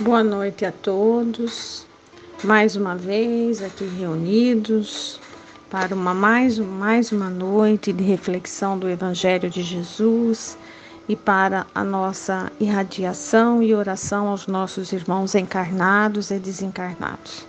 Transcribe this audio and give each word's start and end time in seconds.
Boa 0.00 0.24
noite 0.24 0.64
a 0.64 0.72
todos. 0.72 1.86
Mais 2.42 2.76
uma 2.76 2.96
vez 2.96 3.62
aqui 3.62 3.84
reunidos 3.84 5.20
para 5.70 5.94
uma 5.94 6.12
mais, 6.12 6.58
mais 6.58 7.12
uma 7.12 7.30
noite 7.30 7.92
de 7.92 8.02
reflexão 8.02 8.78
do 8.78 8.88
Evangelho 8.88 9.48
de 9.48 9.62
Jesus 9.62 10.58
e 11.08 11.16
para 11.16 11.66
a 11.74 11.82
nossa 11.82 12.50
irradiação 12.60 13.62
e 13.62 13.74
oração 13.74 14.28
aos 14.28 14.46
nossos 14.46 14.92
irmãos 14.92 15.34
encarnados 15.34 16.30
e 16.30 16.38
desencarnados. 16.38 17.46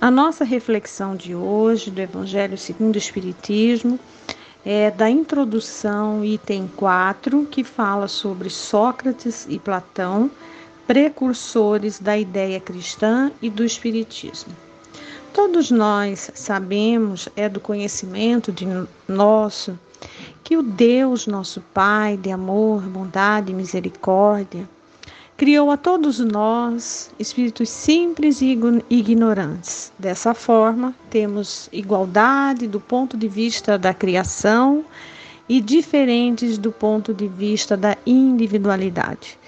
A 0.00 0.10
nossa 0.10 0.44
reflexão 0.44 1.16
de 1.16 1.34
hoje 1.34 1.90
do 1.90 2.00
Evangelho 2.00 2.56
segundo 2.56 2.94
o 2.94 2.98
Espiritismo 2.98 3.98
é 4.64 4.90
da 4.90 5.08
introdução, 5.08 6.24
item 6.24 6.68
4, 6.76 7.46
que 7.50 7.64
fala 7.64 8.08
sobre 8.08 8.50
Sócrates 8.50 9.46
e 9.48 9.58
Platão, 9.58 10.30
precursores 10.88 12.00
da 12.00 12.16
ideia 12.16 12.58
cristã 12.58 13.30
e 13.42 13.50
do 13.50 13.62
Espiritismo. 13.62 14.54
Todos 15.34 15.70
nós 15.70 16.30
sabemos, 16.34 17.28
é 17.36 17.46
do 17.46 17.60
conhecimento 17.60 18.50
de 18.50 18.66
nosso, 19.06 19.78
que 20.42 20.56
o 20.56 20.62
Deus, 20.62 21.26
nosso 21.26 21.60
Pai 21.74 22.16
de 22.16 22.30
amor, 22.30 22.80
bondade 22.84 23.52
e 23.52 23.54
misericórdia, 23.54 24.66
criou 25.36 25.70
a 25.70 25.76
todos 25.76 26.20
nós 26.20 27.10
espíritos 27.18 27.68
simples 27.68 28.40
e 28.40 28.58
ignorantes. 28.88 29.92
Dessa 29.98 30.32
forma, 30.32 30.94
temos 31.10 31.68
igualdade 31.70 32.66
do 32.66 32.80
ponto 32.80 33.14
de 33.14 33.28
vista 33.28 33.76
da 33.78 33.92
criação 33.92 34.82
e 35.46 35.60
diferentes 35.60 36.56
do 36.56 36.72
ponto 36.72 37.12
de 37.12 37.28
vista 37.28 37.76
da 37.76 37.94
individualidade. 38.06 39.38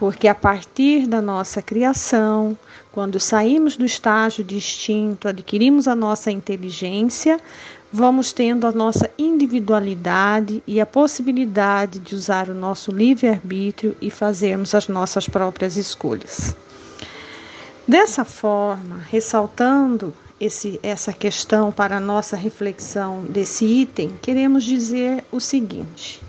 Porque 0.00 0.26
a 0.26 0.34
partir 0.34 1.06
da 1.06 1.20
nossa 1.20 1.60
criação, 1.60 2.56
quando 2.90 3.20
saímos 3.20 3.76
do 3.76 3.84
estágio 3.84 4.42
de 4.42 4.56
instinto, 4.56 5.28
adquirimos 5.28 5.86
a 5.86 5.94
nossa 5.94 6.30
inteligência, 6.30 7.38
vamos 7.92 8.32
tendo 8.32 8.66
a 8.66 8.72
nossa 8.72 9.10
individualidade 9.18 10.62
e 10.66 10.80
a 10.80 10.86
possibilidade 10.86 11.98
de 11.98 12.14
usar 12.14 12.48
o 12.48 12.54
nosso 12.54 12.90
livre-arbítrio 12.90 13.94
e 14.00 14.10
fazermos 14.10 14.74
as 14.74 14.88
nossas 14.88 15.28
próprias 15.28 15.76
escolhas. 15.76 16.56
Dessa 17.86 18.24
forma, 18.24 19.04
ressaltando 19.10 20.14
esse, 20.40 20.80
essa 20.82 21.12
questão 21.12 21.70
para 21.70 21.98
a 21.98 22.00
nossa 22.00 22.38
reflexão 22.38 23.24
desse 23.24 23.66
item, 23.66 24.14
queremos 24.22 24.64
dizer 24.64 25.22
o 25.30 25.38
seguinte: 25.38 26.22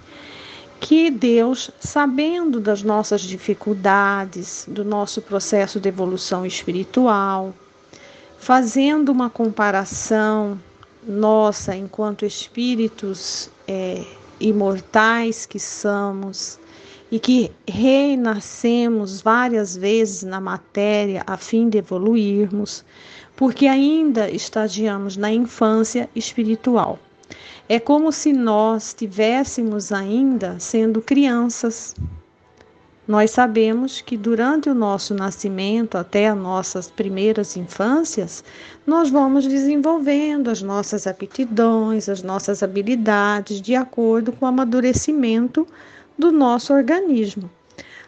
que 0.82 1.12
Deus, 1.12 1.70
sabendo 1.80 2.60
das 2.60 2.82
nossas 2.82 3.22
dificuldades, 3.22 4.66
do 4.68 4.84
nosso 4.84 5.22
processo 5.22 5.80
de 5.80 5.88
evolução 5.88 6.44
espiritual, 6.44 7.54
fazendo 8.40 9.10
uma 9.10 9.30
comparação 9.30 10.60
nossa, 11.08 11.76
enquanto 11.76 12.26
espíritos 12.26 13.50
é, 13.68 14.04
imortais 14.40 15.46
que 15.46 15.60
somos 15.60 16.60
e 17.12 17.20
que 17.20 17.52
renascemos 17.68 19.22
várias 19.22 19.78
vezes 19.78 20.24
na 20.24 20.42
matéria 20.42 21.24
a 21.28 21.38
fim 21.38 21.70
de 21.70 21.78
evoluirmos, 21.78 22.84
porque 23.36 23.68
ainda 23.68 24.32
estagiamos 24.32 25.16
na 25.16 25.32
infância 25.32 26.10
espiritual. 26.16 26.98
É 27.70 27.80
como 27.80 28.12
se 28.12 28.34
nós 28.34 28.88
estivéssemos 28.88 29.92
ainda 29.92 30.60
sendo 30.60 31.02
crianças, 31.02 31.96
nós 33.08 33.32
sabemos 33.32 34.00
que 34.00 34.16
durante 34.16 34.70
o 34.70 34.76
nosso 34.76 35.14
nascimento, 35.14 35.98
até 35.98 36.30
as 36.30 36.38
nossas 36.38 36.90
primeiras 36.90 37.58
infâncias, 37.58 38.44
nós 38.86 39.10
vamos 39.10 39.48
desenvolvendo 39.48 40.50
as 40.50 40.62
nossas 40.62 41.08
aptidões, 41.08 42.08
as 42.08 42.22
nossas 42.22 42.62
habilidades 42.62 43.62
de 43.62 43.76
acordo 43.76 44.32
com 44.32 44.46
o 44.46 44.48
amadurecimento 44.48 45.68
do 46.18 46.32
nosso 46.32 46.74
organismo. 46.74 47.50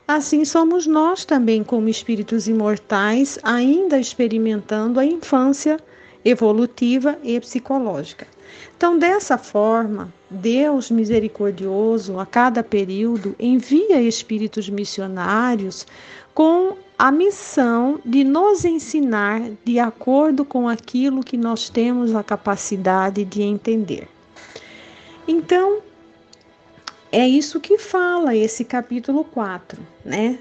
Assim 0.08 0.46
somos 0.46 0.86
nós 0.86 1.26
também, 1.26 1.64
como 1.64 1.90
espíritos 1.90 2.48
imortais, 2.48 3.40
ainda 3.42 4.00
experimentando 4.00 5.00
a 5.00 5.06
infância 5.06 5.78
evolutiva 6.24 7.18
e 7.24 7.40
psicológica. 7.40 8.28
Então, 8.76 8.98
dessa 8.98 9.38
forma, 9.38 10.14
Deus 10.30 10.92
misericordioso, 10.92 12.20
a 12.20 12.26
cada 12.26 12.64
período, 12.64 13.36
envia 13.40 14.02
espíritos 14.02 14.70
missionários 14.70 15.88
com 16.34 16.78
a 16.98 17.12
missão 17.12 18.00
de 18.06 18.24
nos 18.24 18.66
ensinar 18.66 19.42
de 19.64 19.80
acordo 19.80 20.46
com 20.46 20.68
aquilo 20.68 21.24
que 21.24 21.38
nós 21.38 21.70
temos 21.70 22.16
a 22.16 22.24
capacidade 22.24 23.26
de 23.26 23.42
entender. 23.42 24.08
Então, 25.28 25.80
é 27.12 27.28
isso 27.28 27.60
que 27.60 27.78
fala 27.78 28.36
esse 28.36 28.66
capítulo 28.66 29.24
4, 29.24 29.80
né? 30.04 30.40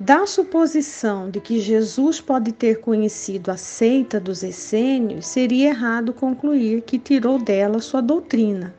Da 0.00 0.26
suposição 0.26 1.30
de 1.30 1.38
que 1.40 1.60
Jesus 1.60 2.20
pode 2.20 2.50
ter 2.50 2.80
conhecido 2.80 3.52
a 3.52 3.56
seita 3.56 4.18
dos 4.18 4.42
essênios, 4.42 5.24
seria 5.24 5.68
errado 5.68 6.12
concluir 6.12 6.82
que 6.82 6.98
tirou 6.98 7.38
dela 7.38 7.78
sua 7.80 8.00
doutrina, 8.00 8.74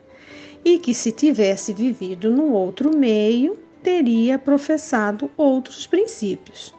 e 0.62 0.78
que 0.78 0.92
se 0.92 1.10
tivesse 1.10 1.72
vivido 1.72 2.30
no 2.30 2.52
outro 2.52 2.94
meio, 2.94 3.58
teria 3.82 4.38
professado 4.38 5.30
outros 5.38 5.86
princípios. 5.86 6.74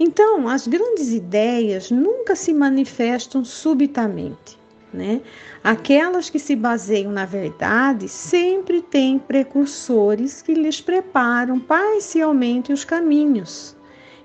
Então, 0.00 0.48
as 0.48 0.66
grandes 0.66 1.12
ideias 1.12 1.90
nunca 1.90 2.34
se 2.34 2.54
manifestam 2.54 3.44
subitamente. 3.44 4.58
Né? 4.96 5.20
Aquelas 5.62 6.30
que 6.30 6.38
se 6.38 6.56
baseiam 6.56 7.12
na 7.12 7.26
verdade 7.26 8.08
sempre 8.08 8.80
têm 8.80 9.18
precursores 9.18 10.40
que 10.40 10.54
lhes 10.54 10.80
preparam 10.80 11.60
parcialmente 11.60 12.72
os 12.72 12.82
caminhos. 12.82 13.76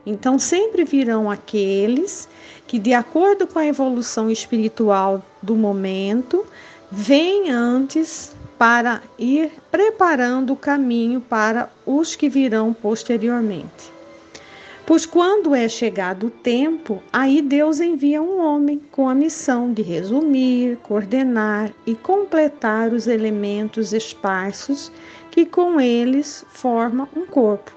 Então, 0.05 0.39
sempre 0.39 0.85
virão 0.85 1.29
aqueles 1.29 2.29
que, 2.65 2.79
de 2.79 2.93
acordo 2.93 3.45
com 3.45 3.59
a 3.59 3.67
evolução 3.67 4.31
espiritual 4.31 5.21
do 5.41 5.55
momento, 5.55 6.45
vêm 6.89 7.51
antes 7.51 8.33
para 8.57 9.01
ir 9.19 9.51
preparando 9.69 10.53
o 10.53 10.55
caminho 10.55 11.19
para 11.19 11.69
os 11.85 12.15
que 12.15 12.29
virão 12.29 12.73
posteriormente. 12.73 13.91
Pois 14.85 15.05
quando 15.05 15.53
é 15.53 15.69
chegado 15.69 16.27
o 16.27 16.31
tempo, 16.31 17.01
aí 17.13 17.41
Deus 17.41 17.79
envia 17.79 18.21
um 18.21 18.41
homem 18.41 18.81
com 18.91 19.07
a 19.07 19.15
missão 19.15 19.71
de 19.71 19.81
resumir, 19.81 20.77
coordenar 20.77 21.71
e 21.85 21.93
completar 21.93 22.91
os 22.91 23.07
elementos 23.07 23.93
esparsos 23.93 24.91
que 25.29 25.45
com 25.45 25.79
eles 25.79 26.43
formam 26.49 27.07
um 27.15 27.25
corpo. 27.25 27.71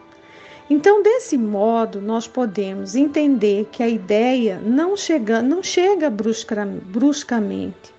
Então, 0.69 1.03
desse 1.03 1.37
modo, 1.37 2.01
nós 2.01 2.27
podemos 2.27 2.97
entender 2.97 3.69
que 3.71 3.83
a 3.83 3.89
ideia 3.89 4.59
não 4.65 4.97
chega, 4.97 5.43
não 5.43 5.63
chega 5.63 6.09
brusca, 6.09 6.67
bruscamente. 6.87 7.93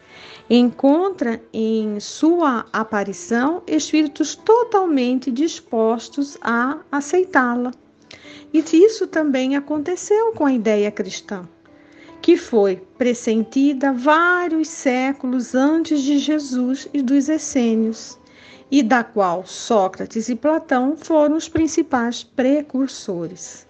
Encontra 0.50 1.40
em 1.54 2.00
sua 2.00 2.66
aparição 2.74 3.62
espíritos 3.68 4.36
totalmente 4.36 5.32
dispostos 5.32 6.38
a 6.42 6.80
aceitá-la. 6.92 7.72
E 8.56 8.64
isso 8.86 9.06
também 9.06 9.58
aconteceu 9.58 10.32
com 10.32 10.46
a 10.46 10.54
ideia 10.54 10.90
cristã, 10.90 11.46
que 12.22 12.38
foi 12.38 12.78
pressentida 12.98 13.92
vários 13.92 14.70
séculos 14.70 15.54
antes 15.54 16.02
de 16.02 16.18
Jesus 16.18 16.88
e 16.94 17.02
dos 17.02 17.28
essênios, 17.28 18.18
e 18.72 18.82
da 18.82 19.04
qual 19.04 19.46
Sócrates 19.46 20.30
e 20.30 20.36
Platão 20.36 20.96
foram 20.96 21.36
os 21.36 21.50
principais 21.50 22.24
precursores. 22.24 23.68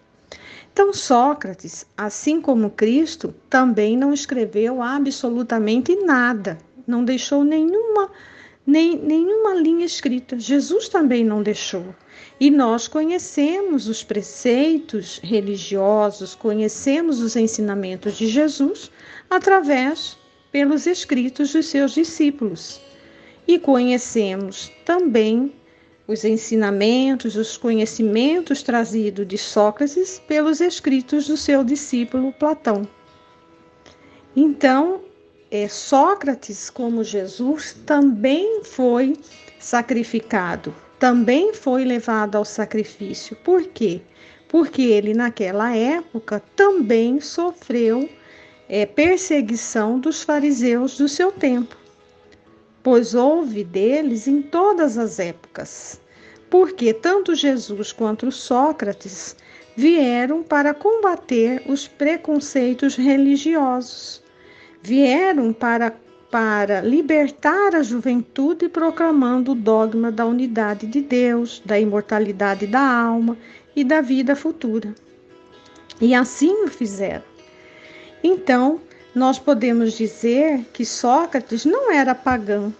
Então, 0.72 0.94
Sócrates, 0.94 1.88
assim 1.98 2.40
como 2.40 2.70
Cristo, 2.70 3.34
também 3.50 3.98
não 3.98 4.14
escreveu 4.14 4.84
absolutamente 4.84 5.96
nada, 5.96 6.60
não 6.86 7.04
deixou 7.04 7.44
nenhuma, 7.44 8.12
nem, 8.66 8.98
nenhuma 8.98 9.54
linha 9.54 9.86
escrita. 9.86 10.40
Jesus 10.40 10.90
também 10.90 11.24
não 11.24 11.44
deixou. 11.44 11.94
E 12.40 12.50
nós 12.50 12.88
conhecemos 12.88 13.88
os 13.88 14.04
preceitos 14.04 15.20
religiosos, 15.24 16.36
conhecemos 16.36 17.22
os 17.22 17.36
ensinamentos 17.36 18.18
de 18.18 18.28
Jesus 18.28 18.92
através 19.30 20.18
pelos 20.52 20.86
escritos 20.88 21.54
dos 21.54 21.68
seus 21.68 21.94
discípulos. 21.94 22.82
E 23.48 23.60
conhecemos 23.60 24.72
também 24.84 25.54
os 26.08 26.24
ensinamentos, 26.24 27.36
os 27.36 27.58
conhecimentos 27.58 28.62
trazidos 28.62 29.28
de 29.28 29.38
Sócrates 29.38 30.20
pelos 30.28 30.62
escritos 30.62 31.28
do 31.28 31.38
seu 31.38 31.64
discípulo 31.64 32.34
Platão. 32.34 32.88
Então, 34.36 35.02
é, 35.52 35.68
Sócrates, 35.68 36.70
como 36.70 37.04
Jesus, 37.04 37.76
também 37.86 38.64
foi 38.64 39.18
sacrificado 39.60 40.74
também 40.98 41.54
foi 41.54 41.84
levado 41.84 42.38
ao 42.38 42.46
sacrifício. 42.46 43.36
Por 43.44 43.68
quê? 43.68 44.02
porque 44.48 44.84
ele, 44.84 45.14
naquela 45.14 45.76
época, 45.76 46.42
também 46.56 47.20
sofreu 47.20 48.10
é, 48.70 48.86
perseguição 48.86 50.00
dos 50.00 50.24
fariseus 50.24 50.98
do 50.98 51.10
seu 51.10 51.30
tempo, 51.30 51.76
pois 52.82 53.14
houve 53.14 53.66
deles 53.66 54.28
em 54.28 54.42
todas 54.42 54.98
as 54.98 55.20
épocas, 55.20 56.00
porque 56.50 56.94
tanto 56.94 57.36
Jesus 57.36 57.92
quanto 57.92 58.32
Sócrates 58.32 59.36
vieram 59.76 60.42
para 60.42 60.74
combater 60.74 61.62
os 61.68 61.86
preconceitos 61.86 62.96
religiosos, 62.96 64.24
vieram 64.86 65.52
para, 65.52 65.92
para 66.30 66.80
libertar 66.82 67.74
a 67.74 67.82
juventude 67.82 68.70
proclamando 68.70 69.54
o 69.54 69.56
dogma 69.56 70.12
da 70.12 70.28
unidade 70.28 70.86
de 70.86 71.02
Deus, 71.02 71.60
da 71.66 71.80
imortalidade 71.80 72.68
da 72.68 72.82
alma 72.82 73.36
e 73.76 73.84
da 73.84 74.00
vida 74.00 74.36
futura. 74.36 74.94
E 76.00 76.14
assim 76.14 76.66
o 76.66 76.68
fizeram. 76.68 77.24
Então, 78.24 78.80
nós 79.16 79.40
podemos 79.40 79.94
dizer 79.94 80.64
que 80.72 80.86
Sócrates 80.86 81.66
não 81.66 81.92
era 81.92 82.14
pagão. 82.14 82.72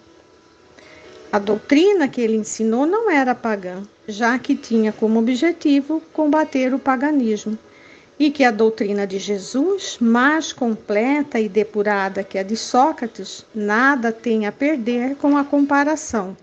A 1.32 1.40
doutrina 1.40 2.08
que 2.08 2.22
ele 2.22 2.36
ensinou 2.36 2.86
não 2.86 3.10
era 3.10 3.34
pagã, 3.34 3.82
já 4.08 4.38
que 4.38 4.56
tinha 4.56 4.94
como 4.94 5.20
objetivo 5.20 6.02
combater 6.14 6.72
o 6.72 6.80
paganismo, 6.80 7.58
e 8.18 8.32
que 8.32 8.44
a 8.44 8.52
doutrina 8.52 9.06
de 9.06 9.20
Jesus, 9.20 9.98
mais 10.00 10.54
completa 10.54 11.40
e 11.40 11.50
depurada 11.50 12.24
que 12.24 12.38
a 12.38 12.44
de 12.44 12.56
Sócrates, 12.56 13.46
nada 13.54 14.12
tem 14.12 14.46
a 14.46 14.52
perder 14.52 15.16
com 15.16 15.38
a 15.38 15.44
comparação 15.44 16.36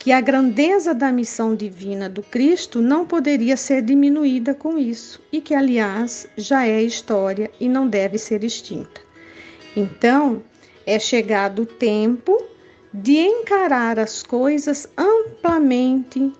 que 0.00 0.12
a 0.12 0.20
grandeza 0.20 0.94
da 0.94 1.12
missão 1.12 1.54
divina 1.54 2.08
do 2.08 2.22
Cristo 2.22 2.80
não 2.80 3.04
poderia 3.04 3.54
ser 3.54 3.82
diminuída 3.82 4.54
com 4.54 4.78
isso, 4.78 5.20
e 5.30 5.42
que, 5.42 5.54
aliás, 5.54 6.26
já 6.38 6.66
é 6.66 6.82
história 6.82 7.50
e 7.60 7.68
não 7.68 7.86
deve 7.86 8.16
ser 8.16 8.42
extinta. 8.42 9.02
Então, 9.76 10.42
é 10.86 10.98
chegado 10.98 11.62
o 11.62 11.66
tempo 11.66 12.42
de 12.94 13.18
encarar 13.18 13.98
as 13.98 14.22
coisas 14.22 14.88
amplamente 14.96 16.32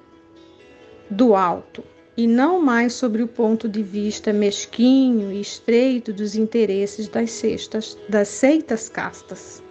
do 1.11 1.35
alto 1.35 1.85
e 2.21 2.27
não 2.27 2.61
mais 2.61 2.93
sobre 2.93 3.23
o 3.23 3.27
ponto 3.27 3.67
de 3.67 3.83
vista 3.83 4.31
mesquinho 4.31 5.33
e 5.33 5.41
estreito 5.41 6.13
dos 6.13 6.37
interesses 6.37 7.09
das, 7.09 7.31
cestas, 7.31 7.97
das 8.11 8.29
seitas 8.29 8.91
castas. 8.91 9.63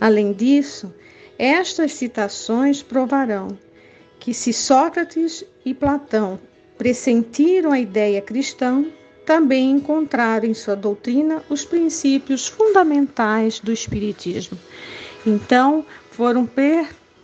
Além 0.00 0.32
disso, 0.32 0.90
estas 1.38 1.92
citações 1.92 2.82
provarão 2.82 3.58
que, 4.18 4.32
se 4.32 4.54
Sócrates 4.54 5.44
e 5.66 5.74
Platão 5.74 6.40
pressentiram 6.78 7.72
a 7.72 7.78
ideia 7.78 8.22
cristã, 8.22 8.86
também 9.26 9.72
encontraram 9.72 10.48
em 10.48 10.54
sua 10.54 10.74
doutrina 10.74 11.42
os 11.50 11.62
princípios 11.62 12.46
fundamentais 12.46 13.60
do 13.60 13.70
Espiritismo. 13.70 14.58
Então, 15.26 15.84
foram 16.10 16.46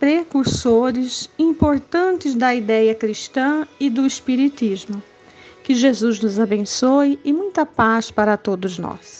precursores 0.03 1.29
importantes 1.39 2.35
da 2.35 2.53
ideia 2.53 2.93
cristã 2.93 3.65
e 3.79 3.89
do 3.89 4.05
Espiritismo. 4.05 5.01
Que 5.63 5.73
Jesus 5.73 6.19
nos 6.19 6.41
abençoe 6.41 7.17
e 7.23 7.31
muita 7.31 7.65
paz 7.65 8.11
para 8.11 8.35
todos 8.35 8.77
nós. 8.77 9.13